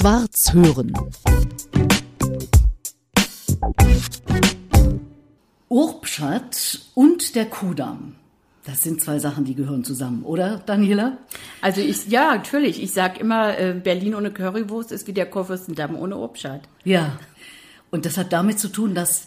[0.00, 0.94] Schwarz hören.
[5.68, 8.14] Urbschat und der Kudamm.
[8.64, 11.18] Das sind zwei Sachen, die gehören zusammen, oder, Daniela?
[11.60, 12.82] Also ich, ja, natürlich.
[12.82, 16.62] Ich sag immer, äh, Berlin ohne Currywurst ist wie der Kurfürstendamm ohne Obstschat.
[16.84, 17.18] Ja.
[17.90, 19.26] Und das hat damit zu tun, dass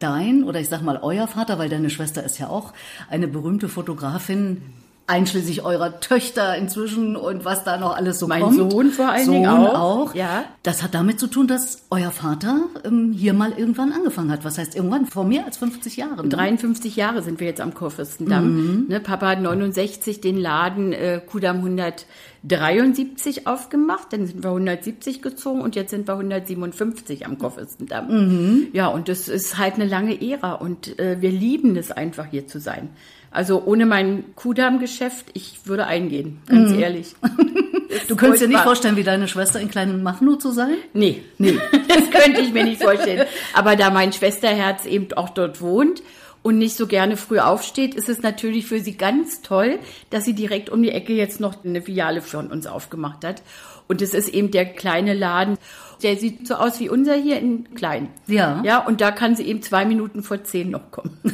[0.00, 2.72] dein oder ich sag mal euer Vater, weil deine Schwester ist ja auch
[3.08, 4.62] eine berühmte Fotografin,
[5.06, 8.58] einschließlich eurer Töchter inzwischen und was da noch alles so mein kommt.
[8.58, 9.74] Mein Sohn vor allen Sohn Dingen auch.
[9.74, 10.14] auch.
[10.14, 10.44] Ja.
[10.62, 14.44] Das hat damit zu tun, dass euer Vater ähm, hier mal irgendwann angefangen hat.
[14.44, 15.06] Was heißt irgendwann?
[15.06, 16.28] Vor mehr als 50 Jahren.
[16.28, 16.28] Ne?
[16.28, 18.54] 53 Jahre sind wir jetzt am Kurfürstendamm.
[18.54, 18.86] Mhm.
[18.88, 22.06] Ne, Papa hat 69 den Laden äh, Kudam 100
[22.44, 28.08] 73 aufgemacht, dann sind wir 170 gezogen und jetzt sind wir 157 am Koffersendamm.
[28.08, 28.68] Mhm.
[28.72, 32.48] Ja, und das ist halt eine lange Ära und äh, wir lieben es einfach hier
[32.48, 32.90] zu sein.
[33.30, 36.80] Also ohne mein Kudamm-Geschäft, ich würde eingehen, ganz mhm.
[36.80, 37.14] ehrlich.
[38.08, 40.74] du könntest dir nicht vorstellen, wie deine Schwester in kleinen Machno zu sein?
[40.92, 43.26] Nee, nee, das könnte ich mir nicht vorstellen.
[43.54, 46.02] Aber da mein Schwesterherz eben auch dort wohnt
[46.42, 49.78] und nicht so gerne früh aufsteht, ist es natürlich für sie ganz toll,
[50.10, 53.42] dass sie direkt um die Ecke jetzt noch eine Filiale von uns aufgemacht hat.
[53.88, 55.58] Und es ist eben der kleine Laden,
[56.02, 58.08] der sieht so aus wie unser hier in klein.
[58.26, 58.62] Ja.
[58.64, 61.18] Ja, und da kann sie eben zwei Minuten vor zehn noch kommen.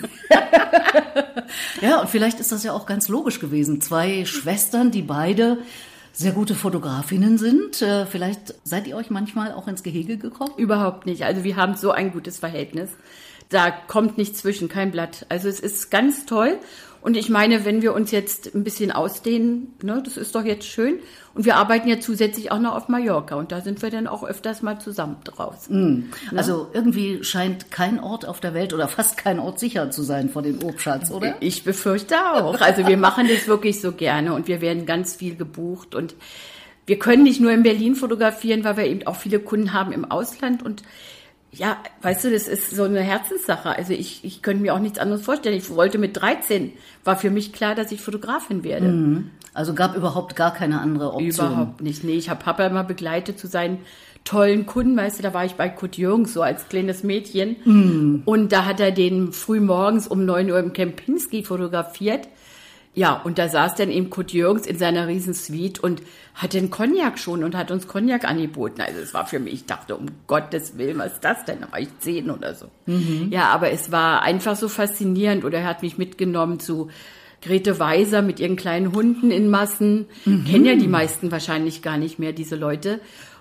[1.81, 3.81] Ja, und vielleicht ist das ja auch ganz logisch gewesen.
[3.81, 5.59] Zwei Schwestern, die beide
[6.19, 7.81] sehr gute Fotografinnen sind.
[7.81, 10.51] Äh, Vielleicht seid ihr euch manchmal auch ins Gehege gekommen?
[10.57, 11.23] Überhaupt nicht.
[11.23, 12.91] Also wir haben so ein gutes Verhältnis.
[13.51, 15.27] Da kommt nichts zwischen, kein Blatt.
[15.29, 16.59] Also es ist ganz toll.
[17.01, 20.67] Und ich meine, wenn wir uns jetzt ein bisschen ausdehnen, ne, das ist doch jetzt
[20.67, 20.99] schön.
[21.35, 23.37] Und wir arbeiten ja zusätzlich auch noch auf Mallorca.
[23.37, 26.11] Und da sind wir dann auch öfters mal zusammen draußen.
[26.35, 30.29] Also irgendwie scheint kein Ort auf der Welt oder fast kein Ort sicher zu sein
[30.29, 31.37] vor den Obschatz, oder?
[31.41, 32.61] Ich befürchte auch.
[32.61, 36.15] Also wir machen das wirklich so gerne und wir werden ganz viel gebucht und
[36.87, 40.11] wir können nicht nur in Berlin fotografieren, weil wir eben auch viele Kunden haben im
[40.11, 40.83] Ausland und
[41.53, 43.71] ja, weißt du, das ist so eine Herzenssache.
[43.71, 45.57] Also ich, ich könnte mir auch nichts anderes vorstellen.
[45.57, 46.73] Ich wollte mit 13,
[47.05, 49.25] war für mich klar, dass ich Fotografin werde.
[49.55, 51.53] Also gab überhaupt gar keine andere Option.
[51.53, 52.05] Überhaupt nicht.
[52.05, 53.79] Nee, ich habe Papa immer begleitet zu seinen
[54.25, 54.97] tollen Kunden.
[54.97, 57.57] Weißt du, da war ich bei Kurt Jürgens so als kleines Mädchen.
[58.27, 62.29] Und da hat er den früh morgens um 9 Uhr im Kempinski fotografiert.
[62.99, 66.03] Ja, und da saß dann eben Kurt Jürgens in seiner riesen Suite und
[66.35, 68.81] hatte einen Cognac schon und hat uns Cognac angeboten.
[68.81, 71.61] Also es war für mich, ich dachte, um Gottes Willen, was ist das denn?
[71.61, 72.67] Da war ich zehn oder so.
[73.31, 75.45] Ja, aber es war einfach so faszinierend.
[75.45, 76.91] Oder er hat mich mitgenommen zu
[77.41, 80.07] Grete Weiser mit ihren kleinen Hunden in Massen.
[80.25, 82.99] Kennen ja die meisten wahrscheinlich gar nicht mehr, diese Leute.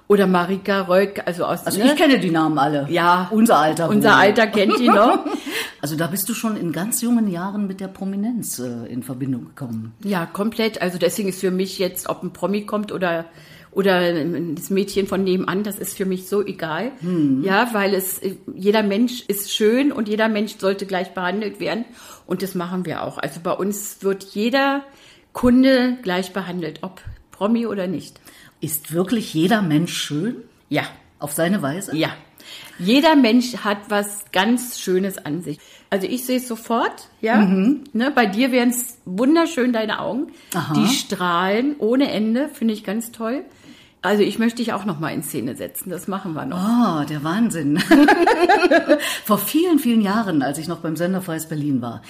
[0.09, 1.88] Oder Marika Röck, also aus Also ne?
[1.88, 2.88] ich kenne die Namen alle.
[2.90, 3.90] ja, Unser Alter.
[3.90, 4.16] Unser wohl.
[4.16, 5.25] Alter kennt die noch.
[5.79, 9.46] Also da bist du schon in ganz jungen Jahren mit der Prominenz äh, in Verbindung
[9.46, 9.94] gekommen.
[10.03, 10.81] Ja, komplett.
[10.81, 13.25] Also deswegen ist für mich jetzt, ob ein Promi kommt oder
[13.72, 14.12] oder
[14.56, 16.94] das Mädchen von nebenan, das ist für mich so egal.
[17.44, 18.19] Ja, weil es
[18.56, 21.85] jeder Mensch ist schön und jeder Mensch sollte gleich behandelt werden
[22.25, 23.19] und das machen wir auch.
[23.19, 24.84] Also bei uns wird jeder
[25.31, 27.01] Kunde gleich behandelt, ob
[27.38, 28.20] Promi oder nicht.
[28.62, 30.38] Ist wirklich jeder Mensch schön?
[30.70, 30.84] Ja,
[31.20, 31.96] Auf seine Weise?
[31.96, 32.09] ja.
[32.80, 35.59] Jeder Mensch hat was ganz Schönes an sich.
[35.90, 37.42] Also ich sehe es sofort, ja.
[37.44, 40.28] Ne, bei dir wären es wunderschön deine Augen.
[40.53, 40.74] Aha.
[40.74, 43.44] Die strahlen ohne Ende, finde ich ganz toll.
[44.03, 45.90] Also ich möchte dich auch noch mal in Szene setzen.
[45.90, 46.58] Das machen wir noch.
[46.58, 47.80] Oh, der Wahnsinn.
[49.25, 52.02] Vor vielen, vielen Jahren, als ich noch beim Sender Freies Berlin war,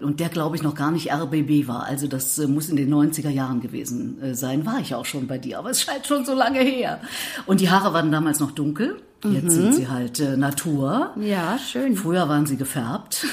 [0.00, 2.92] und der, glaube ich, noch gar nicht RBB war, also das äh, muss in den
[2.94, 6.24] 90er Jahren gewesen äh, sein, war ich auch schon bei dir, aber es scheint schon
[6.24, 7.00] so lange her.
[7.46, 11.10] Und die Haare waren damals noch dunkel, jetzt sind sie halt äh, Natur.
[11.20, 11.96] Ja, schön.
[11.96, 13.26] Früher waren sie gefärbt.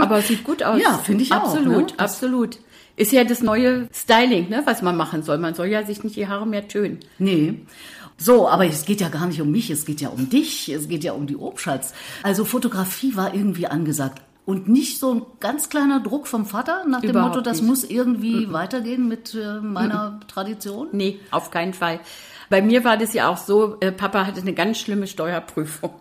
[0.00, 0.80] Aber es sieht gut aus.
[0.82, 1.98] Ja, finde ich auch, Absolut, ne?
[1.98, 2.58] absolut.
[3.02, 5.38] Ist ja das neue Styling, ne, was man machen soll.
[5.38, 7.00] Man soll ja sich nicht die Haare mehr tönen.
[7.18, 7.60] Nee.
[8.16, 10.88] So, aber es geht ja gar nicht um mich, es geht ja um dich, es
[10.88, 11.94] geht ja um die Obschatz.
[12.22, 14.22] Also Fotografie war irgendwie angesagt.
[14.44, 17.68] Und nicht so ein ganz kleiner Druck vom Vater nach dem Überhaupt Motto, das nicht.
[17.68, 20.88] muss irgendwie weitergehen mit äh, meiner Tradition?
[20.92, 21.98] Nee, auf keinen Fall.
[22.50, 25.94] Bei mir war das ja auch so, äh, Papa hatte eine ganz schlimme Steuerprüfung.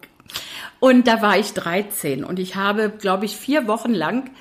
[0.80, 4.32] Und da war ich 13 und ich habe, glaube ich, vier Wochen lang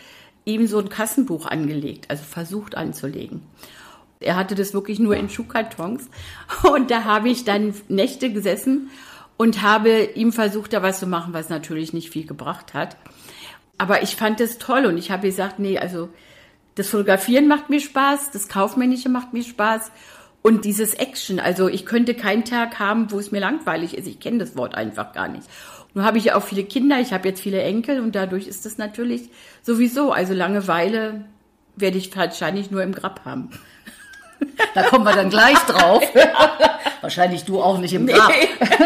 [0.54, 3.42] ihm so ein Kassenbuch angelegt, also versucht anzulegen.
[4.20, 6.08] Er hatte das wirklich nur in Schuhkartons
[6.74, 8.90] und da habe ich dann Nächte gesessen
[9.36, 12.96] und habe ihm versucht, da was zu machen, was natürlich nicht viel gebracht hat.
[13.78, 16.10] Aber ich fand es toll und ich habe gesagt, nee, also
[16.74, 19.90] das Fotografieren macht mir Spaß, das Kaufmännische macht mir Spaß
[20.42, 21.40] und dieses Action.
[21.40, 24.06] Also ich könnte keinen Tag haben, wo es mir langweilig ist.
[24.06, 25.48] Ich kenne das Wort einfach gar nicht.
[25.94, 28.64] Nun habe ich ja auch viele Kinder, ich habe jetzt viele Enkel und dadurch ist
[28.64, 29.30] das natürlich
[29.62, 30.12] sowieso.
[30.12, 31.24] Also Langeweile
[31.76, 33.50] werde ich wahrscheinlich nur im Grab haben.
[34.74, 36.02] Da kommen wir dann gleich drauf.
[37.00, 38.32] Wahrscheinlich du auch nicht im Grab.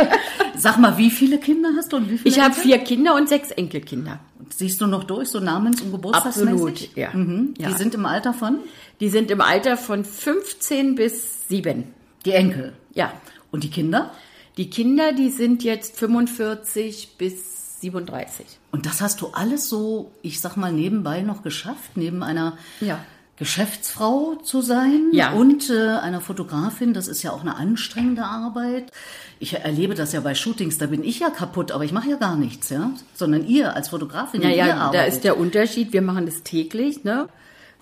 [0.57, 3.29] Sag mal, wie viele Kinder hast du und wie viele Ich habe vier Kinder und
[3.29, 4.19] sechs Enkelkinder.
[4.51, 6.53] Siehst du noch durch, so namens- und geburtstagsmäßig?
[6.53, 7.11] Absolut, ja.
[7.13, 7.55] Mhm.
[7.59, 7.69] ja.
[7.69, 8.59] Die sind im Alter von?
[9.01, 11.93] Die sind im Alter von 15 bis 7.
[12.25, 12.73] Die Enkel.
[12.93, 13.13] Ja.
[13.51, 14.11] Und die Kinder?
[14.57, 18.47] Die Kinder, die sind jetzt 45 bis 37.
[18.71, 23.01] Und das hast du alles so, ich sag mal, nebenbei noch geschafft, neben einer Ja.
[23.37, 25.33] Geschäftsfrau zu sein Ja.
[25.33, 26.95] und äh, einer Fotografin.
[26.95, 28.93] Das ist ja auch eine anstrengende Arbeit.
[29.41, 32.17] Ich erlebe das ja bei Shootings, da bin ich ja kaputt, aber ich mache ja
[32.17, 32.93] gar nichts, ja.
[33.15, 35.15] Sondern ihr als Fotografin, ihr Naja, da arbeitet.
[35.15, 35.93] ist der Unterschied.
[35.93, 37.29] Wir machen das täglich, ne?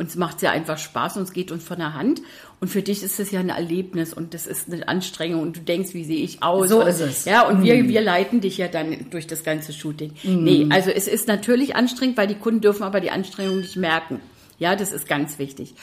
[0.02, 2.22] Uns macht es ja einfach Spaß und es geht uns von der Hand.
[2.58, 5.60] Und für dich ist es ja ein Erlebnis und das ist eine Anstrengung und du
[5.60, 6.70] denkst, wie sehe ich aus?
[6.70, 7.24] So und, ist es.
[7.24, 10.14] Ja, und wir, wir leiten dich ja dann durch das ganze Shooting.
[10.24, 14.20] Nee, also es ist natürlich anstrengend, weil die Kunden dürfen aber die Anstrengung nicht merken.
[14.58, 15.74] Ja, das ist ganz wichtig.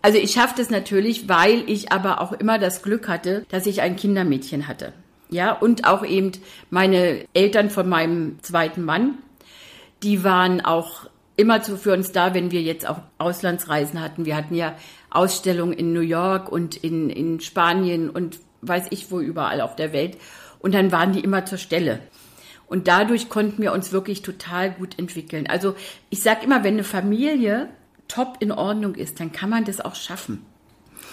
[0.00, 3.82] Also ich schaffe das natürlich, weil ich aber auch immer das Glück hatte, dass ich
[3.82, 4.94] ein Kindermädchen hatte.
[5.28, 6.32] Ja, und auch eben
[6.70, 9.18] meine Eltern von meinem zweiten Mann,
[10.02, 11.06] die waren auch
[11.42, 14.24] immer zu für uns da, wenn wir jetzt auch Auslandsreisen hatten.
[14.24, 14.76] Wir hatten ja
[15.10, 19.92] Ausstellungen in New York und in, in Spanien und weiß ich wo überall auf der
[19.92, 20.16] Welt.
[20.60, 21.98] Und dann waren die immer zur Stelle.
[22.68, 25.46] Und dadurch konnten wir uns wirklich total gut entwickeln.
[25.48, 25.74] Also
[26.08, 27.68] ich sag immer, wenn eine Familie
[28.06, 30.46] top in Ordnung ist, dann kann man das auch schaffen.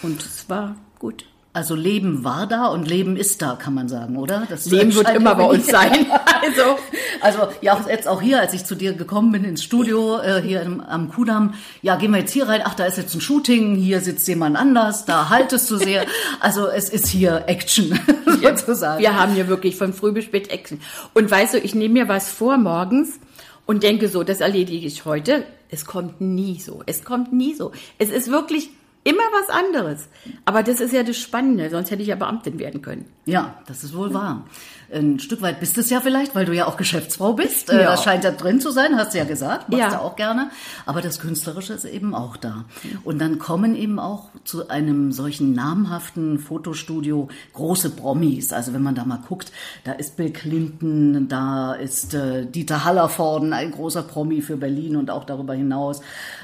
[0.02, 1.26] Und es war gut.
[1.52, 4.46] Also Leben war da und Leben ist da, kann man sagen, oder?
[4.48, 6.06] Das Leben wird immer bei uns sein.
[6.42, 6.78] Also
[7.20, 10.40] Also ja, auch jetzt auch hier, als ich zu dir gekommen bin ins Studio äh,
[10.40, 12.62] hier im, am Kudamm, ja, gehen wir jetzt hier rein.
[12.64, 16.06] Ach, da ist jetzt ein Shooting, hier sitzt jemand anders, da haltest du sehr.
[16.40, 17.98] Also es ist hier Action
[18.42, 19.02] sozusagen.
[19.02, 20.80] Wir haben hier wirklich von früh bis spät Action.
[21.14, 23.18] Und weißt du, ich nehme mir was vor morgens
[23.66, 25.44] und denke so, das erledige ich heute.
[25.68, 26.82] Es kommt nie so.
[26.86, 27.72] Es kommt nie so.
[27.98, 28.70] Es ist wirklich
[29.04, 30.08] immer was anderes.
[30.44, 33.06] Aber das ist ja das Spannende, sonst hätte ich ja Beamtin werden können.
[33.24, 34.44] Ja, das ist wohl wahr.
[34.92, 37.70] Ein Stück weit bist es ja vielleicht, weil du ja auch Geschäftsfrau bist.
[37.70, 37.92] Äh, Ja.
[37.92, 39.90] Das scheint da drin zu sein, hast du ja gesagt, machst Ja.
[39.90, 40.50] du auch gerne.
[40.84, 42.64] Aber das Künstlerische ist eben auch da.
[43.04, 48.52] Und dann kommen eben auch zu einem solchen namhaften Fotostudio große Promis.
[48.52, 49.52] Also wenn man da mal guckt,
[49.84, 55.08] da ist Bill Clinton, da ist äh, Dieter Hallervorden, ein großer Promi für Berlin und
[55.10, 56.00] auch darüber hinaus.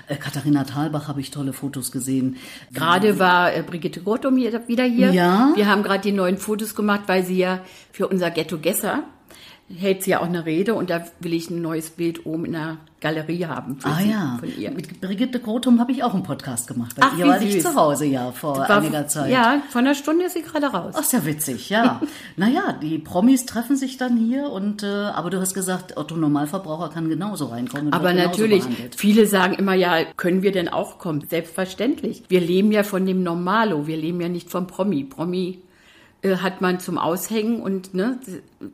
[0.06, 2.36] Äh, Katharina Thalbach habe ich tolle Fotos gesehen.
[2.72, 5.12] Gerade war äh, Brigitte Grottum hier, wieder hier.
[5.12, 5.52] Ja.
[5.54, 7.60] Wir haben gerade die neuen Fotos gemacht, weil sie ja
[7.92, 9.04] für unser Ghetto Gesser
[9.74, 12.52] hält sie ja auch eine Rede und da will ich ein neues Bild oben in
[12.52, 14.70] der Galerie haben Ah sie, ja, von ihr.
[14.70, 16.96] mit Brigitte Grotum habe ich auch einen Podcast gemacht.
[16.96, 19.30] Bei Ach, ihr war ich zu Hause, ja, vor War- einiger Zeit.
[19.30, 20.94] Ja, von einer Stunde ist sie gerade raus.
[20.96, 22.00] Ach, ist ja witzig, ja.
[22.36, 26.88] naja, die Promis treffen sich dann hier und, äh, aber du hast gesagt, Otto Normalverbraucher
[26.88, 27.92] kann genauso reinkommen.
[27.92, 28.64] Aber natürlich,
[28.96, 31.24] viele sagen immer, ja, können wir denn auch kommen?
[31.28, 32.22] Selbstverständlich.
[32.28, 35.04] Wir leben ja von dem Normalo, wir leben ja nicht vom Promi.
[35.04, 35.60] Promi
[36.26, 38.18] äh, hat man zum Aushängen und ne,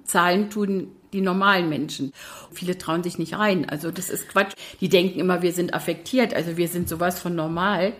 [0.04, 2.12] Zahlen tun die normalen Menschen.
[2.52, 3.68] Viele trauen sich nicht rein.
[3.68, 4.54] Also das ist Quatsch.
[4.80, 7.92] Die denken immer, wir sind affektiert, also wir sind sowas von normal.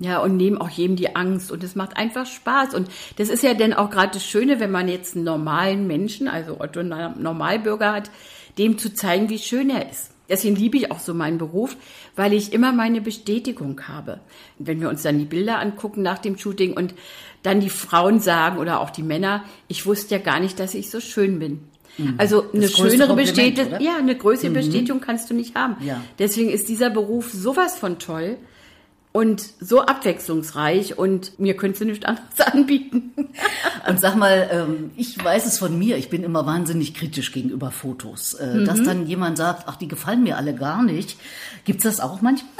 [0.00, 1.52] Ja, und nehmen auch jedem die Angst.
[1.52, 2.74] Und es macht einfach Spaß.
[2.74, 6.26] Und das ist ja dann auch gerade das Schöne, wenn man jetzt einen normalen Menschen,
[6.26, 8.10] also Otto Normalbürger hat,
[8.58, 10.10] dem zu zeigen, wie schön er ist.
[10.28, 11.76] Deswegen liebe ich auch so meinen Beruf,
[12.14, 14.20] weil ich immer meine Bestätigung habe.
[14.58, 16.94] Wenn wir uns dann die Bilder angucken nach dem Shooting und
[17.48, 20.90] dann die Frauen sagen oder auch die Männer, ich wusste ja gar nicht, dass ich
[20.90, 21.60] so schön bin.
[22.16, 25.76] Also eine schönere Bestätigung, ja, eine größere Bestätigung kannst du nicht haben.
[25.84, 26.00] Ja.
[26.20, 28.36] Deswegen ist dieser Beruf sowas von toll
[29.10, 33.14] und so abwechslungsreich und mir könntest du nichts anderes anbieten.
[33.88, 37.72] Und sag mal, ähm, ich weiß es von mir, ich bin immer wahnsinnig kritisch gegenüber
[37.72, 38.34] Fotos.
[38.34, 38.64] Äh, Mhm.
[38.64, 41.16] Dass dann jemand sagt, ach, die gefallen mir alle gar nicht.
[41.64, 42.52] Gibt's das auch manchmal?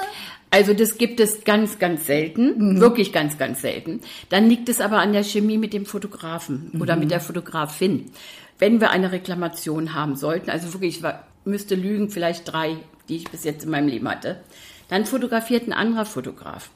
[0.51, 4.01] Also das gibt es ganz, ganz selten, wirklich ganz, ganz selten.
[4.31, 8.07] Dann liegt es aber an der Chemie mit dem Fotografen oder mit der Fotografin.
[8.59, 11.05] Wenn wir eine Reklamation haben sollten, also wirklich, ich
[11.45, 12.77] müsste lügen, vielleicht drei,
[13.09, 14.41] die ich bis jetzt in meinem Leben hatte,
[14.89, 16.71] dann fotografiert ein anderer Fotograf.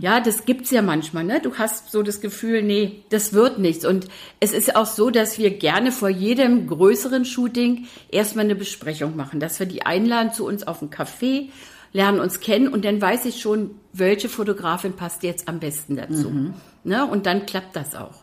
[0.00, 1.40] Ja, das gibt's ja manchmal, ne?
[1.40, 3.84] Du hast so das Gefühl, nee, das wird nichts.
[3.84, 4.06] Und
[4.38, 9.40] es ist auch so, dass wir gerne vor jedem größeren Shooting erstmal eine Besprechung machen,
[9.40, 11.48] dass wir die einladen zu uns auf einen Café,
[11.96, 16.52] lernen uns kennen und dann weiß ich schon, welche Fotografin passt jetzt am besten dazu.
[16.84, 17.06] Ne?
[17.06, 18.14] Und dann klappt das auch.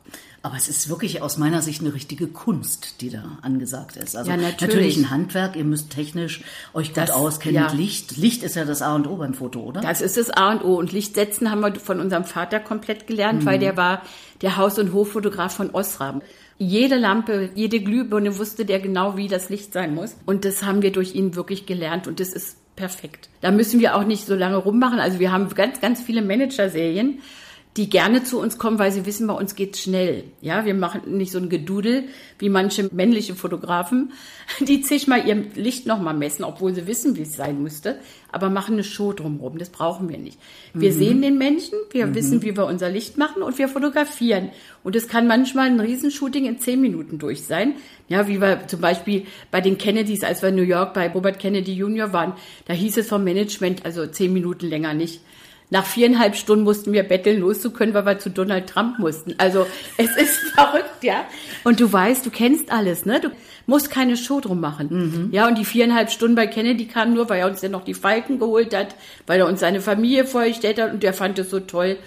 [0.46, 4.16] Aber es ist wirklich aus meiner Sicht eine richtige Kunst, die da angesagt ist.
[4.18, 4.62] Also Ja, natürlich.
[4.62, 6.42] natürlich ein Handwerk, ihr müsst technisch
[6.74, 7.64] euch gut Das- auskennen ja.
[7.70, 8.18] mit Licht.
[8.18, 9.80] Licht ist ja das A und O beim Foto, oder?
[9.82, 10.76] Das ist das A und O.
[10.78, 14.02] Und Lichtsetzen haben wir von unserem Vater komplett gelernt, weil der war
[14.42, 16.22] der Haus- und Hoffotograf von Osram.
[16.60, 20.16] Jede Lampe, jede Glühbirne wusste der genau, wie das Licht sein muss.
[20.26, 23.30] Und das haben wir durch ihn wirklich gelernt und das ist perfekt.
[23.42, 25.00] Da müssen wir auch nicht so lange rummachen.
[25.00, 27.20] Also wir haben ganz, ganz viele Manager-Serien.
[27.76, 30.26] Die gerne zu uns kommen, weil sie wissen, bei uns geht's schnell.
[30.42, 32.04] Ja, wir machen nicht so ein Gedudel
[32.38, 34.12] wie manche männliche Fotografen,
[34.60, 37.98] die zigmal ihr Licht nochmal messen, obwohl sie wissen, wie es sein müsste,
[38.32, 39.58] aber machen eine Show drumherum.
[39.58, 40.38] Das brauchen wir nicht.
[40.76, 40.96] Wir mhm.
[40.96, 42.16] sehen den Menschen, wir mhm.
[42.16, 44.50] wissen, wie wir unser Licht machen und wir fotografieren.
[44.84, 47.74] Und es kann manchmal ein Riesenshooting in zehn Minuten durch sein.
[48.08, 51.40] Ja, wie wir zum Beispiel bei den Kennedys, als wir in New York bei Robert
[51.40, 52.14] Kennedy Jr.
[52.14, 52.34] waren,
[52.66, 55.22] da hieß es vom Management, also zehn Minuten länger nicht.
[55.74, 59.34] Nach viereinhalb Stunden mussten wir betteln, loszukönnen, weil wir zu Donald Trump mussten.
[59.40, 59.66] Also
[59.98, 61.26] es ist verrückt, ja.
[61.64, 63.20] Und du weißt, du kennst alles, ne?
[63.20, 63.30] Du
[63.66, 64.90] musst keine Show drum machen.
[64.92, 65.30] Mhm.
[65.34, 67.96] Ja, und die viereinhalb Stunden bei Kennedy kamen nur, weil er uns dann noch die
[67.96, 71.60] Falken geholt hat, weil er uns seine Familie vorgestellt hat und der fand es so
[71.60, 71.98] toll.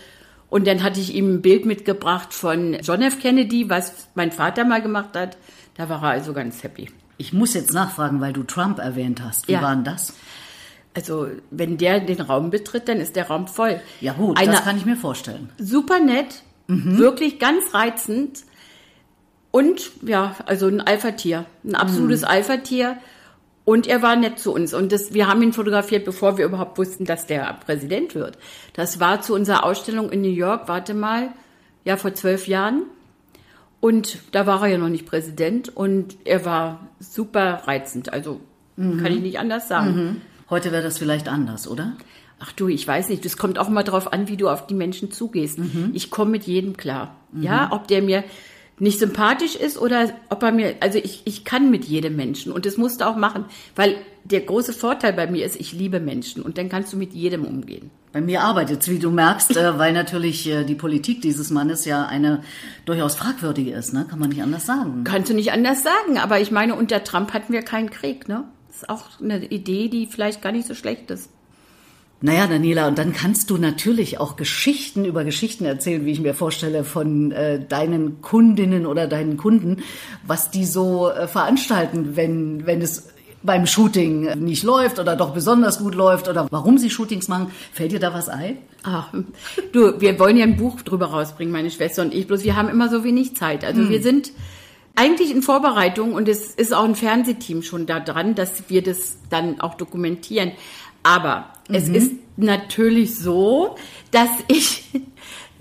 [0.48, 3.18] Und dann hatte ich ihm ein Bild mitgebracht von John F.
[3.18, 5.38] Kennedy, was mein Vater mal gemacht hat.
[5.76, 6.88] Da war er also ganz happy.
[7.18, 9.48] Ich muss jetzt nachfragen, weil du Trump erwähnt hast.
[9.48, 9.62] Wie ja.
[9.62, 10.12] war denn das?
[10.96, 13.82] Also, wenn der den Raum betritt, dann ist der Raum voll.
[14.00, 15.50] Ja gut, Eine, das kann ich mir vorstellen.
[15.58, 16.96] Super nett, mhm.
[16.96, 18.44] wirklich ganz reizend
[19.50, 22.28] und ja, also ein Alpha-Tier, ein absolutes mhm.
[22.28, 22.96] Alpha-Tier.
[23.66, 24.72] Und er war nett zu uns.
[24.72, 28.38] Und das, wir haben ihn fotografiert, bevor wir überhaupt wussten, dass der Präsident wird.
[28.72, 31.30] Das war zu unserer Ausstellung in New York, warte mal,
[31.84, 32.84] ja, vor zwölf Jahren.
[33.80, 35.76] Und da war er ja noch nicht Präsident.
[35.76, 38.12] Und er war super reizend.
[38.12, 38.40] Also
[38.76, 39.02] mhm.
[39.02, 40.22] kann ich nicht anders sagen.
[40.48, 41.92] Heute wäre das vielleicht anders, oder?
[42.38, 43.24] Ach du, ich weiß nicht.
[43.24, 45.58] Das kommt auch mal drauf an, wie du auf die Menschen zugehst.
[45.58, 45.90] Mhm.
[45.94, 47.16] Ich komme mit jedem klar.
[47.32, 47.42] Mhm.
[47.42, 48.24] Ja, ob der mir
[48.78, 52.66] nicht sympathisch ist oder ob er mir, also ich, ich kann mit jedem Menschen und
[52.66, 56.42] das musst du auch machen, weil der große Vorteil bei mir ist, ich liebe Menschen
[56.42, 57.90] und dann kannst du mit jedem umgehen.
[58.12, 61.84] Bei mir arbeitet es, wie du merkst, äh, weil natürlich äh, die Politik dieses Mannes
[61.84, 62.42] ja eine
[62.84, 64.06] durchaus fragwürdige ist, ne?
[64.08, 65.04] kann man nicht anders sagen.
[65.04, 68.44] Kannst du nicht anders sagen, aber ich meine, unter Trump hatten wir keinen Krieg, ne?
[68.76, 71.30] Ist auch eine Idee, die vielleicht gar nicht so schlecht ist.
[72.22, 76.32] Naja, Daniela, und dann kannst du natürlich auch Geschichten über Geschichten erzählen, wie ich mir
[76.32, 79.82] vorstelle, von äh, deinen Kundinnen oder deinen Kunden,
[80.26, 83.10] was die so äh, veranstalten, wenn, wenn es
[83.42, 87.52] beim Shooting nicht läuft oder doch besonders gut läuft oder warum sie Shootings machen.
[87.72, 88.58] Fällt dir da was ein?
[88.82, 89.12] Ach,
[89.72, 92.68] du, wir wollen ja ein Buch drüber rausbringen, meine Schwester und ich, bloß wir haben
[92.68, 93.62] immer so wenig Zeit.
[93.62, 93.90] Also hm.
[93.90, 94.32] wir sind
[94.96, 99.18] eigentlich in Vorbereitung und es ist auch ein Fernsehteam schon da dran, dass wir das
[99.30, 100.52] dann auch dokumentieren.
[101.02, 101.74] Aber mhm.
[101.74, 103.76] es ist natürlich so,
[104.10, 104.84] dass ich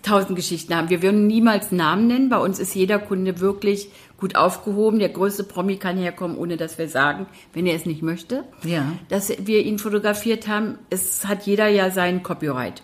[0.01, 0.89] tausend Geschichten habe.
[0.89, 2.29] Wir würden niemals Namen nennen.
[2.29, 4.99] Bei uns ist jeder Kunde wirklich gut aufgehoben.
[4.99, 8.91] Der größte Promi kann herkommen, ohne dass wir sagen, wenn er es nicht möchte, ja.
[9.09, 10.77] dass wir ihn fotografiert haben.
[10.89, 12.83] Es hat jeder ja seinen Copyright.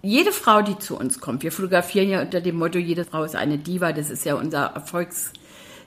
[0.00, 3.36] Jede Frau, die zu uns kommt, wir fotografieren ja unter dem Motto, jede Frau ist
[3.36, 3.92] eine Diva.
[3.92, 5.32] Das ist ja unser Erfolgs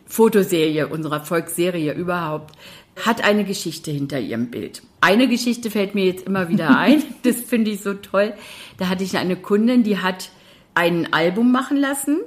[0.08, 2.56] Fotoserie, unserer Volksserie überhaupt,
[3.06, 4.82] hat eine Geschichte hinter ihrem Bild.
[5.02, 7.04] Eine Geschichte fällt mir jetzt immer wieder ein.
[7.24, 8.34] Das finde ich so toll.
[8.78, 10.30] Da hatte ich eine Kundin, die hat
[10.74, 12.20] ein Album machen lassen.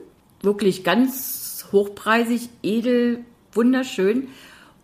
[0.42, 4.28] Wirklich ganz hochpreisig, edel, wunderschön.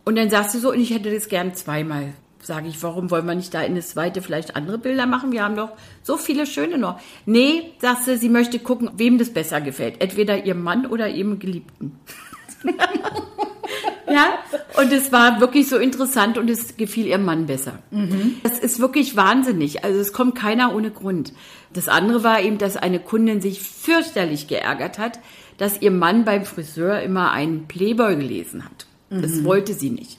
[0.04, 2.14] Und dann sagt sie so, und ich hätte das gern zweimal.
[2.40, 5.32] Sage ich, warum wollen wir nicht da in das zweite vielleicht andere Bilder machen?
[5.32, 5.70] Wir haben doch
[6.04, 7.00] so viele schöne noch.
[7.24, 10.00] Nee, sagt sie, sie möchte gucken, wem das besser gefällt.
[10.00, 11.98] Entweder ihrem Mann oder ihrem Geliebten.
[14.08, 14.38] Ja,
[14.80, 17.78] und es war wirklich so interessant und es gefiel ihrem Mann besser.
[17.90, 18.36] Mhm.
[18.42, 19.84] Das ist wirklich wahnsinnig.
[19.84, 21.32] Also es kommt keiner ohne Grund.
[21.72, 25.18] Das andere war eben, dass eine Kundin sich fürchterlich geärgert hat,
[25.58, 28.86] dass ihr Mann beim Friseur immer einen Playboy gelesen hat.
[29.10, 29.22] Mhm.
[29.22, 30.18] Das wollte sie nicht.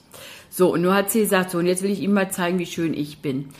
[0.50, 2.66] So, und nur hat sie gesagt, so, und jetzt will ich ihm mal zeigen, wie
[2.66, 3.50] schön ich bin.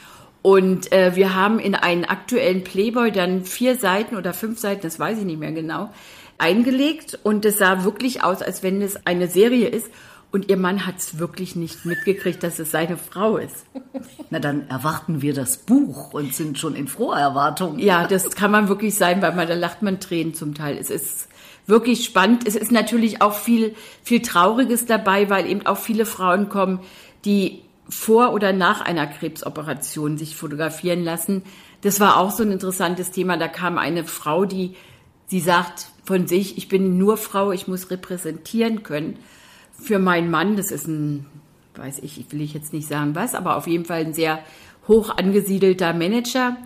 [0.43, 4.99] Und äh, wir haben in einen aktuellen Playboy dann vier Seiten oder fünf Seiten, das
[4.99, 5.91] weiß ich nicht mehr genau,
[6.38, 9.90] eingelegt und es sah wirklich aus, als wenn es eine Serie ist.
[10.30, 13.64] Und ihr Mann hat es wirklich nicht mitgekriegt, dass es seine Frau ist.
[14.30, 17.78] Na, dann erwarten wir das Buch und sind schon in froher Erwartung.
[17.78, 20.76] Ja, das kann man wirklich sein, weil man, da lacht man Tränen zum Teil.
[20.76, 21.28] Es ist
[21.66, 22.47] wirklich spannend.
[22.47, 26.80] Es ist natürlich auch viel, viel Trauriges dabei, weil eben auch viele Frauen kommen,
[27.25, 31.42] die vor oder nach einer Krebsoperation sich fotografieren lassen.
[31.80, 33.38] Das war auch so ein interessantes Thema.
[33.38, 34.75] Da kam eine Frau, die,
[35.26, 39.19] sie sagt, von sich, ich bin nur Frau, ich muss repräsentieren können.
[39.73, 41.27] Für meinen Mann, das ist ein,
[41.77, 44.38] weiß ich, will ich jetzt nicht sagen was, aber auf jeden Fall ein sehr
[44.88, 46.57] hoch angesiedelter Manager.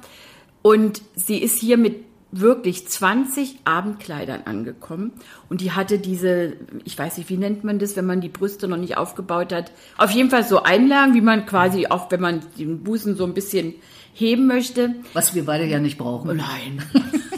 [0.63, 5.11] Und sie ist hier mit wirklich 20 Abendkleidern angekommen
[5.51, 6.53] und die hatte diese,
[6.85, 9.73] ich weiß nicht, wie nennt man das, wenn man die Brüste noch nicht aufgebaut hat.
[9.99, 13.35] Auf jeden Fall so Einlagen, wie man quasi auch, wenn man den Busen so ein
[13.35, 13.75] bisschen
[14.15, 14.95] heben möchte.
[15.15, 16.37] Was wir beide ja nicht brauchen.
[16.37, 16.81] Nein.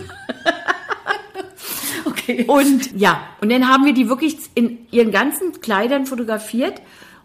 [2.25, 2.45] Okay.
[2.47, 6.81] Und ja, und dann haben wir die wirklich in ihren ganzen Kleidern fotografiert.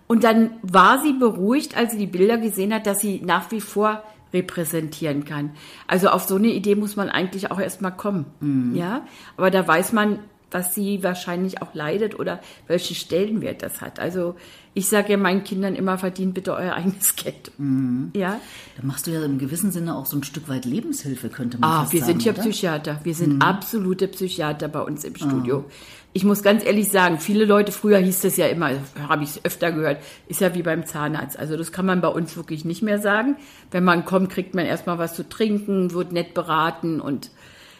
[0.07, 3.61] Und dann war sie beruhigt, als sie die Bilder gesehen hat, dass sie nach wie
[3.61, 4.03] vor
[4.33, 5.51] repräsentieren kann.
[5.87, 8.25] Also auf so eine Idee muss man eigentlich auch erstmal kommen.
[8.39, 8.75] Mhm.
[8.75, 9.05] Ja,
[9.37, 10.19] aber da weiß man,
[10.51, 13.99] was sie wahrscheinlich auch leidet oder welchen Stellenwert das hat.
[13.99, 14.35] Also
[14.73, 17.51] ich sage ja meinen Kindern immer, verdient bitte euer eigenes Geld.
[17.57, 18.11] Mhm.
[18.15, 18.39] Ja.
[18.77, 21.69] Da machst du ja im gewissen Sinne auch so ein Stück weit Lebenshilfe, könnte man
[21.69, 22.41] ah, fast wir sagen, sind ja oder?
[22.41, 22.99] Psychiater.
[23.03, 23.41] Wir sind mhm.
[23.41, 25.59] absolute Psychiater bei uns im Studio.
[25.59, 25.65] Mhm.
[26.11, 28.71] Ich muss ganz ehrlich sagen, viele Leute, früher hieß das ja immer,
[29.07, 31.37] habe ich öfter gehört, ist ja wie beim Zahnarzt.
[31.37, 33.35] Also das kann man bei uns wirklich nicht mehr sagen.
[33.69, 37.29] Wenn man kommt, kriegt man erstmal was zu trinken, wird nett beraten und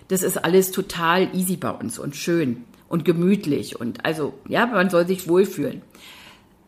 [0.10, 4.89] das ist alles total easy bei uns und schön und gemütlich und also, ja, man
[4.89, 5.82] soll sich wohlfühlen.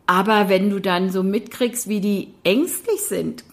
[0.06, 3.44] Aber wenn du dann so mitkriegst, wie die ängstlich sind,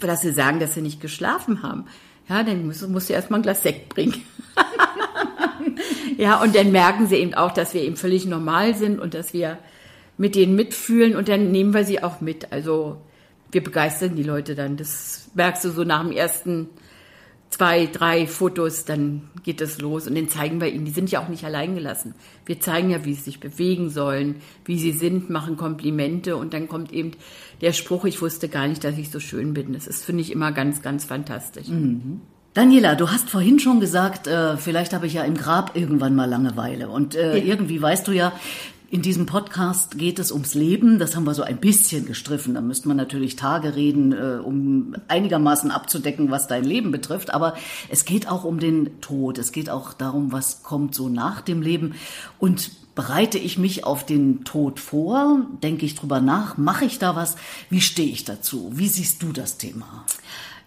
[0.00, 1.86] dass sie sagen, dass sie nicht geschlafen haben,
[2.28, 4.22] ja, dann musst, musst du erstmal ein Glas Sekt bringen.
[6.16, 9.32] ja, und dann merken sie eben auch, dass wir eben völlig normal sind und dass
[9.32, 9.58] wir
[10.16, 12.52] mit denen mitfühlen und dann nehmen wir sie auch mit.
[12.52, 12.96] Also
[13.52, 14.76] wir begeistern die Leute dann.
[14.76, 16.68] Das merkst du so nach dem ersten
[17.54, 21.22] zwei, drei Fotos, dann geht es los und dann zeigen wir ihnen, die sind ja
[21.22, 22.16] auch nicht allein gelassen.
[22.46, 26.66] Wir zeigen ja, wie sie sich bewegen sollen, wie sie sind, machen Komplimente und dann
[26.66, 27.12] kommt eben
[27.60, 29.72] der Spruch, ich wusste gar nicht, dass ich so schön bin.
[29.72, 31.68] Das ist, finde ich, immer ganz, ganz fantastisch.
[31.68, 32.22] Mhm.
[32.54, 36.28] Daniela, du hast vorhin schon gesagt, äh, vielleicht habe ich ja im Grab irgendwann mal
[36.28, 36.88] Langeweile.
[36.88, 37.44] Und äh, ja.
[37.44, 38.32] irgendwie weißt du ja,
[38.94, 41.00] in diesem Podcast geht es ums Leben.
[41.00, 42.54] Das haben wir so ein bisschen gestriffen.
[42.54, 47.34] Da müsste man natürlich Tage reden, äh, um einigermaßen abzudecken, was dein Leben betrifft.
[47.34, 47.56] Aber
[47.88, 49.38] es geht auch um den Tod.
[49.38, 51.96] Es geht auch darum, was kommt so nach dem Leben.
[52.38, 55.44] Und bereite ich mich auf den Tod vor?
[55.60, 56.56] Denke ich drüber nach?
[56.56, 57.34] Mache ich da was?
[57.70, 58.70] Wie stehe ich dazu?
[58.74, 60.06] Wie siehst du das Thema?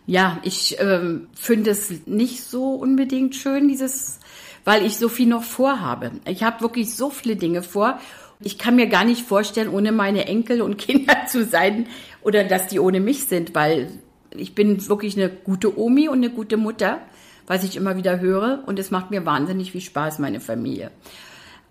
[0.06, 4.20] Ja, ich ähm, finde es nicht so unbedingt schön, dieses
[4.68, 6.12] weil ich so viel noch vorhabe.
[6.26, 8.02] Ich habe wirklich so viele Dinge vor.
[8.42, 11.88] Ich kann mir gar nicht vorstellen, ohne meine Enkel und Kinder zu sein
[12.22, 13.90] oder dass die ohne mich sind, weil
[14.36, 17.00] ich bin wirklich eine gute Omi und eine gute Mutter,
[17.48, 18.64] was ich immer wieder höre.
[18.66, 20.92] Und es macht mir wahnsinnig viel Spaß, meine Familie.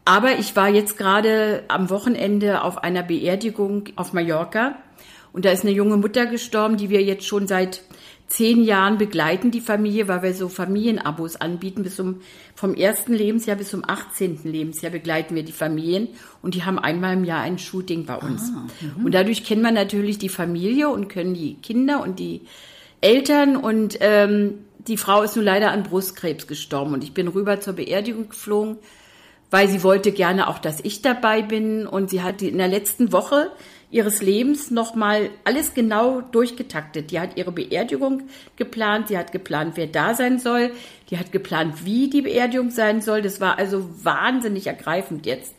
[0.06, 4.78] Aber ich war jetzt gerade am Wochenende auf einer Beerdigung auf Mallorca.
[5.34, 7.82] Und da ist eine junge Mutter gestorben, die wir jetzt schon seit
[8.28, 11.82] zehn Jahren begleiten die Familie, weil wir so Familienabos anbieten.
[11.82, 12.20] Bis zum,
[12.54, 14.40] vom ersten Lebensjahr bis zum 18.
[14.44, 16.08] Lebensjahr begleiten wir die Familien
[16.42, 18.52] und die haben einmal im Jahr ein Shooting bei uns.
[18.54, 19.06] Ah, mhm.
[19.06, 22.42] und dadurch kennen wir natürlich die Familie und können die Kinder und die
[23.00, 27.60] Eltern und ähm, die Frau ist nun leider an Brustkrebs gestorben und ich bin rüber
[27.60, 28.78] zur Beerdigung geflogen,
[29.50, 33.12] weil sie wollte gerne auch, dass ich dabei bin und sie hat in der letzten
[33.12, 33.50] Woche
[33.90, 37.10] ihres Lebens nochmal alles genau durchgetaktet.
[37.10, 38.24] Die hat ihre Beerdigung
[38.56, 40.72] geplant, sie hat geplant, wer da sein soll,
[41.10, 43.22] die hat geplant, wie die Beerdigung sein soll.
[43.22, 45.54] Das war also wahnsinnig ergreifend jetzt.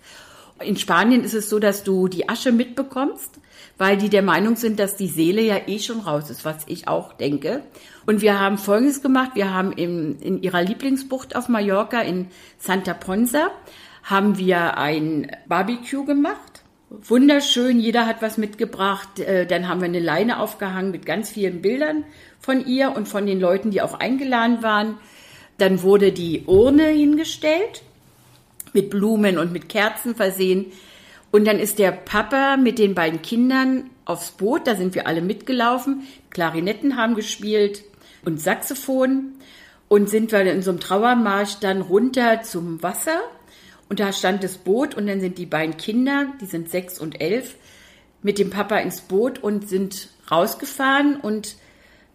[0.59, 3.39] In Spanien ist es so, dass du die Asche mitbekommst,
[3.77, 6.87] weil die der Meinung sind, dass die Seele ja eh schon raus ist, was ich
[6.87, 7.61] auch denke.
[8.07, 9.31] Und wir haben Folgendes gemacht.
[9.35, 13.51] Wir haben in, in ihrer Lieblingsbucht auf Mallorca in Santa Ponsa
[14.03, 16.56] haben wir ein Barbecue gemacht
[16.89, 19.19] wunderschön, jeder hat was mitgebracht.
[19.19, 22.03] Äh, dann haben wir eine Leine aufgehangen mit ganz vielen Bildern
[22.39, 24.97] von ihr und von den Leuten, die auch eingeladen waren.
[25.57, 27.81] Dann wurde die Urne hingestellt,
[28.73, 30.67] mit Blumen und mit Kerzen versehen.
[31.31, 35.21] Und dann ist der Papa mit den beiden Kindern aufs Boot, da sind wir alle
[35.21, 36.07] mitgelaufen.
[36.29, 37.83] Klarinetten haben gespielt
[38.23, 39.33] und Saxophon.
[39.89, 43.21] Und sind wir in so einem Trauermarsch dann runter zum Wasser
[43.89, 47.21] und da stand das Boot und dann sind die beiden Kinder, die sind sechs und
[47.21, 47.55] elf,
[48.21, 51.55] mit dem Papa ins Boot und sind rausgefahren und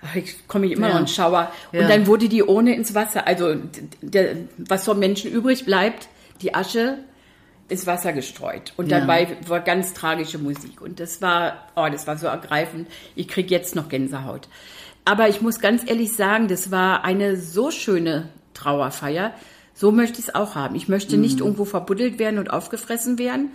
[0.02, 0.94] ach, ich komme immer ja.
[0.94, 1.52] noch in Schauer.
[1.72, 1.88] Und ja.
[1.88, 3.56] dann wurde die Urne ins Wasser, also
[4.00, 6.08] der, was vom Menschen übrig bleibt,
[6.42, 6.98] die Asche
[7.68, 8.72] ins Wasser gestreut.
[8.76, 9.00] Und ja.
[9.00, 10.82] dabei war ganz tragische Musik.
[10.82, 12.88] Und das war, oh, das war so ergreifend.
[13.14, 14.48] Ich krieg jetzt noch Gänsehaut.
[15.04, 19.32] Aber ich muss ganz ehrlich sagen, das war eine so schöne Trauerfeier.
[19.74, 20.74] So möchte ich es auch haben.
[20.74, 21.46] Ich möchte nicht mhm.
[21.46, 23.50] irgendwo verbuddelt werden und aufgefressen werden.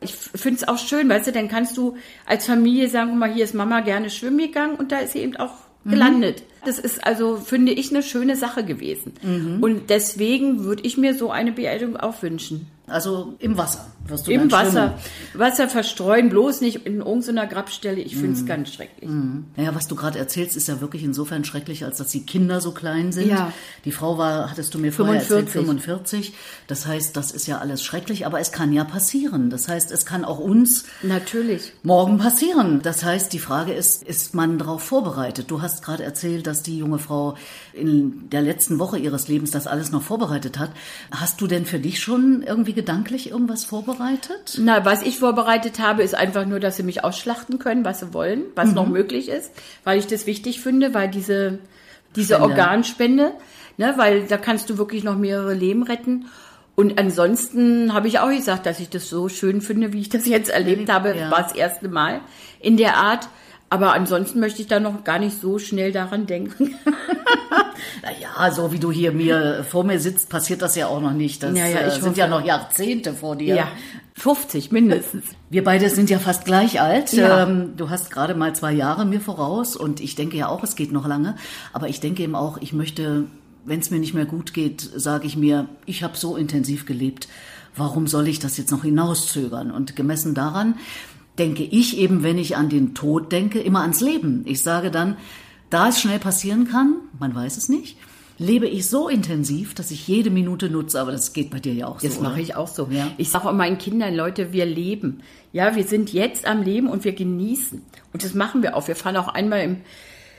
[0.00, 3.32] Ich finde es auch schön, weißt du, dann kannst du als Familie sagen, guck mal,
[3.32, 5.90] hier ist Mama gerne schwimmen gegangen und da ist sie eben auch mhm.
[5.90, 6.42] gelandet.
[6.64, 9.14] Das ist also, finde ich, eine schöne Sache gewesen.
[9.22, 9.62] Mhm.
[9.62, 12.66] Und deswegen würde ich mir so eine Beerdigung auch wünschen.
[12.86, 14.98] Also im Wasser wirst du Im Wasser.
[15.34, 18.00] Wasser verstreuen, bloß nicht in irgendeiner Grabstelle.
[18.00, 18.46] Ich finde es mm.
[18.46, 19.10] ganz schrecklich.
[19.10, 19.44] Mm.
[19.56, 22.72] Naja, was du gerade erzählst, ist ja wirklich insofern schrecklich, als dass die Kinder so
[22.72, 23.28] klein sind.
[23.28, 23.52] Ja.
[23.84, 25.46] Die Frau war, hattest du mir vorher 45.
[25.46, 26.32] erzählt, 45.
[26.66, 29.50] Das heißt, das ist ja alles schrecklich, aber es kann ja passieren.
[29.50, 32.80] Das heißt, es kann auch uns natürlich morgen passieren.
[32.82, 35.50] Das heißt, die Frage ist, ist man darauf vorbereitet?
[35.50, 37.36] Du hast gerade erzählt, dass die junge Frau
[37.72, 40.70] in der letzten Woche ihres Lebens das alles noch vorbereitet hat.
[41.10, 43.95] Hast du denn für dich schon irgendwie gedanklich irgendwas vorbereitet?
[43.96, 44.58] Vorbereitet?
[44.58, 48.14] Na, was ich vorbereitet habe, ist einfach nur, dass sie mich ausschlachten können, was sie
[48.14, 49.52] wollen, was noch möglich ist,
[49.84, 51.58] weil ich das wichtig finde, weil diese,
[52.14, 52.50] diese Spende.
[52.50, 53.32] Organspende,
[53.76, 56.26] ne, weil da kannst du wirklich noch mehrere Leben retten.
[56.74, 60.26] Und ansonsten habe ich auch gesagt, dass ich das so schön finde, wie ich das
[60.26, 61.16] jetzt erlebt habe.
[61.16, 61.30] Ja.
[61.30, 62.20] War das erste Mal
[62.60, 63.28] in der Art.
[63.68, 66.74] Aber ansonsten möchte ich da noch gar nicht so schnell daran denken.
[68.02, 71.42] Naja, so wie du hier mir vor mir sitzt, passiert das ja auch noch nicht.
[71.42, 73.54] Das Ja, ja, äh, ich sind ja noch Jahrzehnte vor dir.
[73.54, 73.68] Ja,
[74.14, 75.24] 50 mindestens.
[75.50, 77.12] Wir beide sind ja fast gleich alt.
[77.12, 77.42] Ja.
[77.42, 80.76] Ähm, du hast gerade mal zwei Jahre mir voraus und ich denke ja auch, es
[80.76, 81.36] geht noch lange.
[81.72, 83.24] Aber ich denke eben auch, ich möchte,
[83.64, 87.28] wenn es mir nicht mehr gut geht, sage ich mir, ich habe so intensiv gelebt.
[87.74, 89.70] Warum soll ich das jetzt noch hinauszögern?
[89.70, 90.76] Und gemessen daran
[91.38, 94.42] denke ich eben, wenn ich an den Tod denke, immer ans Leben.
[94.46, 95.16] Ich sage dann,
[95.70, 97.96] da es schnell passieren kann, man weiß es nicht,
[98.38, 101.00] lebe ich so intensiv, dass ich jede Minute nutze.
[101.00, 102.06] Aber das geht bei dir ja auch so.
[102.06, 102.42] Das mache oder?
[102.42, 102.88] ich auch so.
[102.90, 103.10] Ja.
[103.16, 105.22] Ich sage auch meinen Kindern, Leute, wir leben.
[105.52, 107.82] Ja, wir sind jetzt am Leben und wir genießen.
[108.12, 108.88] Und das machen wir auch.
[108.88, 109.76] Wir fahren auch einmal im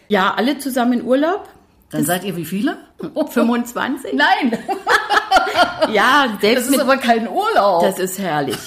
[0.08, 1.50] Jahr alle zusammen in Urlaub.
[1.90, 2.78] Dann seid ihr wie viele?
[3.30, 4.14] 25?
[4.14, 4.58] Nein,
[5.92, 7.84] Ja, das selbst ist mit aber kein Urlaub.
[7.84, 8.58] Das ist herrlich.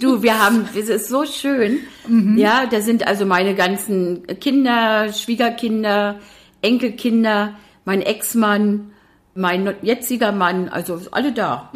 [0.00, 1.80] Du, wir haben, es ist so schön.
[2.06, 2.38] Mhm.
[2.38, 6.16] Ja, da sind also meine ganzen Kinder, Schwiegerkinder,
[6.62, 7.54] Enkelkinder,
[7.84, 8.92] mein Ex-Mann,
[9.34, 11.70] mein jetziger Mann, also alle da.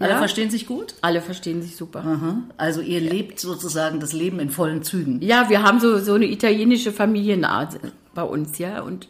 [0.00, 0.18] Alle ja?
[0.18, 0.94] verstehen sich gut?
[1.00, 2.00] Alle verstehen sich super.
[2.00, 2.42] Aha.
[2.56, 5.20] Also ihr lebt sozusagen das Leben in vollen Zügen.
[5.22, 7.78] Ja, wir haben so, so eine italienische Familienart
[8.14, 8.82] bei uns, ja.
[8.82, 9.08] Und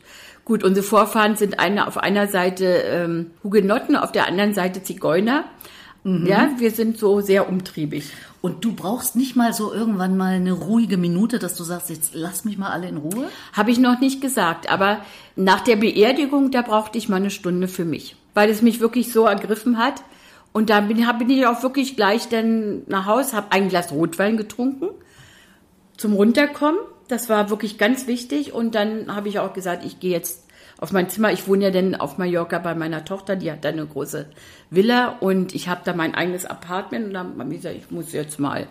[0.49, 5.45] gut, unsere Vorfahren sind eine, auf einer Seite ähm, Hugenotten, auf der anderen Seite Zigeuner.
[6.27, 8.13] Ja, wir sind so sehr umtriebig.
[8.41, 12.15] Und du brauchst nicht mal so irgendwann mal eine ruhige Minute, dass du sagst, jetzt
[12.15, 13.29] lass mich mal alle in Ruhe.
[13.53, 15.01] Habe ich noch nicht gesagt, aber
[15.37, 19.13] nach der Beerdigung, da brauchte ich mal eine Stunde für mich, weil es mich wirklich
[19.13, 20.03] so ergriffen hat.
[20.53, 24.39] Und da bin, bin ich auch wirklich gleich dann nach Hause, habe ein Glas Rotwein
[24.39, 24.89] getrunken
[25.99, 26.81] zum Runterkommen.
[27.09, 28.53] Das war wirklich ganz wichtig.
[28.53, 30.45] Und dann habe ich auch gesagt, ich gehe jetzt
[30.79, 31.33] auf mein Zimmer.
[31.33, 34.27] Ich wohne ja dann auf Mallorca bei meiner Tochter, die hat da eine große
[34.71, 38.13] Villa und ich habe da mein eigenes Apartment und dann habe ich gesagt, ich muss
[38.13, 38.69] jetzt mal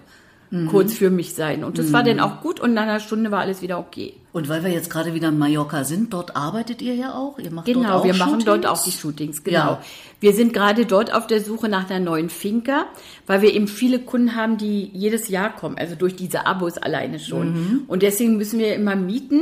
[0.69, 1.63] kurz für mich sein.
[1.63, 4.13] Und das war dann auch gut und nach einer Stunde war alles wieder okay.
[4.31, 7.37] Und weil wir jetzt gerade wieder in Mallorca sind, dort arbeitet ihr ja auch.
[7.39, 9.57] Ihr macht dort Genau, auch wir machen dort auch die Shootings, genau.
[9.57, 9.81] Ja.
[10.19, 12.85] Wir sind gerade dort auf der Suche nach einer neuen Finca,
[13.25, 17.19] weil wir eben viele Kunden haben, die jedes Jahr kommen, also durch diese Abos alleine
[17.19, 17.53] schon.
[17.53, 17.83] Mhm.
[17.87, 19.41] Und deswegen müssen wir immer mieten.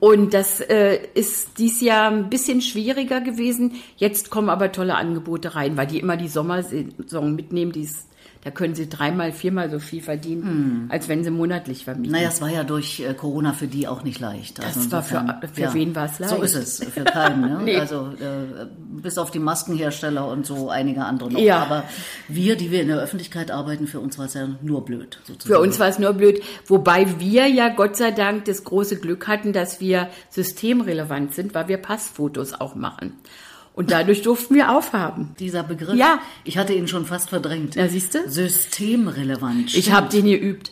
[0.00, 3.72] Und das äh, ist dies Jahr ein bisschen schwieriger gewesen.
[3.96, 7.72] Jetzt kommen aber tolle Angebote rein, weil die immer die Sommersaison mitnehmen.
[7.72, 8.08] Die ist,
[8.44, 12.12] da können sie dreimal, viermal so viel verdienen, als wenn sie monatlich vermieten.
[12.12, 14.62] Naja, es war ja durch äh, Corona für die auch nicht leicht.
[14.64, 16.42] Also Das war für- für wen war es So leicht?
[16.44, 17.40] ist es, für keinen.
[17.40, 17.60] Ne?
[17.64, 17.78] Nee.
[17.78, 21.40] Also äh, bis auf die Maskenhersteller und so einige andere noch.
[21.40, 21.58] Ja.
[21.62, 21.84] Aber
[22.28, 25.18] wir, die wir in der Öffentlichkeit arbeiten, für uns war es ja nur blöd.
[25.24, 25.54] Sozusagen.
[25.54, 29.26] Für uns war es nur blöd, wobei wir ja Gott sei Dank das große Glück
[29.26, 33.14] hatten, dass wir systemrelevant sind, weil wir Passfotos auch machen.
[33.74, 35.34] Und dadurch durften wir aufhaben.
[35.40, 36.20] Dieser Begriff, Ja.
[36.44, 37.74] ich hatte ihn schon fast verdrängt.
[37.74, 38.20] Ja, siehst du?
[38.30, 39.74] Systemrelevant.
[39.74, 39.96] Ich stimmt.
[39.96, 40.70] habe den geübt.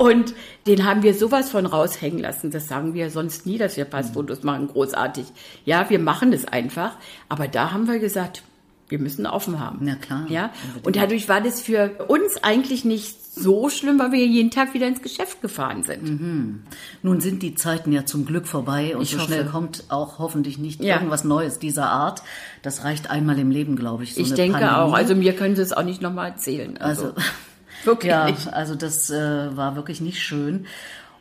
[0.00, 0.34] Und
[0.66, 2.50] den haben wir sowas von raushängen lassen.
[2.50, 4.66] Das sagen wir sonst nie, dass wir Passfotos machen.
[4.68, 5.26] Großartig.
[5.64, 6.96] Ja, wir machen es einfach.
[7.28, 8.42] Aber da haben wir gesagt,
[8.88, 9.86] wir müssen offen haben.
[9.86, 10.26] Ja, klar.
[10.28, 10.50] Ja.
[10.84, 14.88] Und dadurch war das für uns eigentlich nicht so schlimm, weil wir jeden Tag wieder
[14.88, 16.64] ins Geschäft gefahren sind.
[17.02, 19.26] Nun sind die Zeiten ja zum Glück vorbei und Ich so hoffe.
[19.28, 20.96] schnell kommt auch hoffentlich nicht Ja.
[20.96, 22.22] irgendwas Neues dieser Art.
[22.62, 24.14] Das reicht einmal im Leben, glaube ich.
[24.14, 24.74] So Ich denke Pandemie.
[24.76, 24.92] auch.
[24.92, 26.76] Also mir können Sie es auch nicht nochmal erzählen.
[26.78, 27.14] Also, Also,
[27.84, 28.10] wirklich.
[28.10, 30.66] ja, also das äh, war wirklich nicht schön.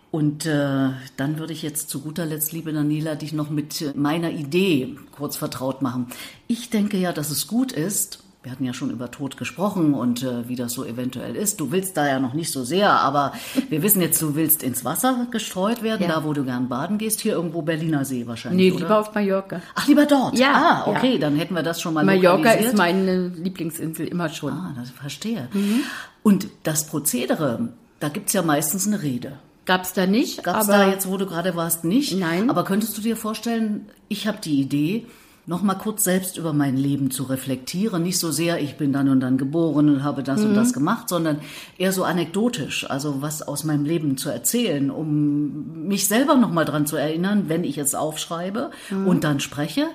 [0.09, 3.91] Und äh, dann würde ich jetzt zu guter Letzt, liebe Daniela, dich noch mit äh,
[3.95, 6.07] meiner Idee kurz vertraut machen.
[6.47, 8.23] Ich denke ja, dass es gut ist.
[8.41, 11.59] Wir hatten ja schon über Tod gesprochen und äh, wie das so eventuell ist.
[11.59, 13.33] Du willst da ja noch nicht so sehr, aber
[13.69, 16.07] wir wissen jetzt, du willst ins Wasser gestreut werden, Ja.
[16.19, 17.19] da wo du gern baden gehst.
[17.19, 18.67] Hier irgendwo Berliner See wahrscheinlich.
[18.69, 18.85] Nee, oder?
[18.85, 19.61] lieber auf Mallorca.
[19.75, 20.39] Ach, lieber dort.
[20.39, 21.19] Ja, Ah, okay, ja.
[21.19, 24.53] dann hätten wir das schon mal Mallorca ist meine Lieblingsinsel immer schon.
[24.53, 25.49] Ah, das verstehe.
[25.51, 25.81] Mhm.
[26.23, 29.33] Und das Prozedere, da gibt's ja meistens eine Rede.
[29.67, 32.17] Gab's da nicht, Gab's aber da jetzt, wo du gerade warst, nicht?
[32.17, 32.49] Nein.
[32.49, 35.05] Aber könntest du dir vorstellen, ich habe die Idee,
[35.45, 38.03] noch mal kurz selbst über mein Leben zu reflektieren.
[38.03, 40.55] Nicht so sehr, ich bin dann und dann geboren und habe das und Mhm.
[40.55, 41.39] das gemacht, sondern
[41.77, 46.65] eher so anekdotisch, also was aus meinem Leben zu erzählen, um mich selber noch mal
[46.65, 49.07] dran zu erinnern, wenn ich es aufschreibe Mhm.
[49.07, 49.87] und dann spreche.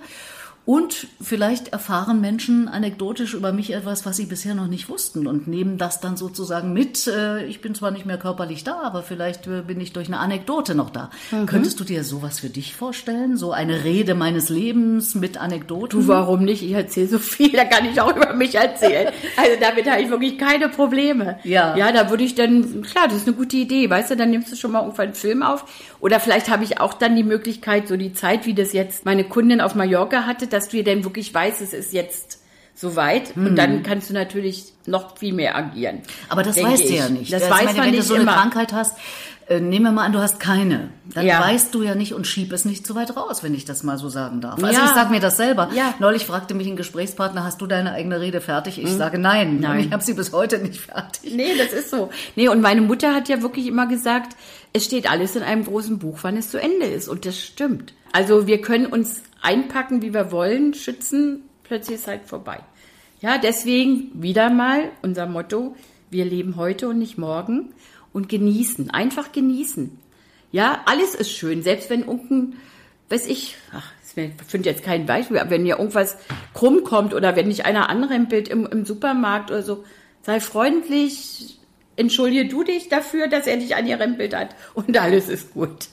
[0.65, 5.49] Und vielleicht erfahren Menschen anekdotisch über mich etwas, was sie bisher noch nicht wussten und
[5.49, 7.09] nehmen das dann sozusagen mit.
[7.09, 10.21] Äh, ich bin zwar nicht mehr körperlich da, aber vielleicht äh, bin ich durch eine
[10.21, 11.11] Anekdote noch da.
[11.33, 11.47] Mhm.
[11.47, 13.37] Könntest du dir sowas für dich vorstellen?
[13.37, 16.01] So eine Rede meines Lebens mit Anekdoten?
[16.01, 16.63] Du, warum nicht?
[16.63, 19.13] Ich erzähle so viel, da kann ich auch über mich erzählen.
[19.37, 21.41] Also damit habe ich wirklich keine Probleme.
[21.43, 21.77] Ja.
[21.77, 24.53] Ja, da würde ich dann, klar, das ist eine gute Idee, weißt du, dann nimmst
[24.53, 25.65] du schon mal irgendwann einen Film auf.
[25.99, 29.25] Oder vielleicht habe ich auch dann die Möglichkeit, so die Zeit, wie das jetzt meine
[29.25, 32.39] Kundin auf Mallorca hatte, dass du denn wirklich weißt, es ist jetzt
[32.75, 33.47] soweit hm.
[33.47, 36.01] und dann kannst du natürlich noch viel mehr agieren.
[36.29, 37.33] Aber das weißt du ja nicht.
[37.33, 38.33] Das, das weiß meine, man wenn nicht du so eine immer.
[38.33, 38.97] Krankheit hast,
[39.49, 40.91] äh, nehmen wir mal an, du hast keine.
[41.13, 41.41] Dann ja.
[41.41, 43.99] weißt du ja nicht und schieb es nicht zu weit raus, wenn ich das mal
[43.99, 44.63] so sagen darf.
[44.63, 44.87] Also ja.
[44.87, 45.71] ich sage mir das selber.
[45.75, 45.95] Ja.
[45.99, 48.79] Neulich fragte mich ein Gesprächspartner, hast du deine eigene Rede fertig?
[48.79, 48.99] Ich mhm.
[48.99, 49.61] sage nein.
[49.61, 49.81] Nein.
[49.81, 51.35] Ich habe sie bis heute nicht fertig.
[51.35, 52.11] Nee, das ist so.
[52.37, 54.37] Nee, und meine Mutter hat ja wirklich immer gesagt,
[54.73, 57.09] es steht alles in einem großen Buch, wann es zu Ende ist.
[57.09, 57.95] Und das stimmt.
[58.13, 62.61] Also wir können uns einpacken, wie wir wollen, schützen, plötzlich ist halt vorbei.
[63.21, 65.77] Ja, deswegen wieder mal unser Motto,
[66.11, 67.73] wir leben heute und nicht morgen
[68.13, 69.99] und genießen, einfach genießen.
[70.51, 72.57] Ja, alles ist schön, selbst wenn unten,
[73.09, 76.19] weiß ich, ach, ich finde jetzt kein Beispiel, aber wenn mir irgendwas
[76.53, 79.85] krumm kommt oder wenn dich einer anrempelt im, im Supermarkt oder so,
[80.23, 81.59] sei freundlich,
[81.97, 85.89] entschuldige du dich dafür, dass er dich angerempelt hat und alles ist gut.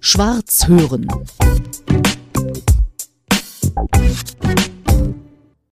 [0.00, 1.08] Schwarz hören.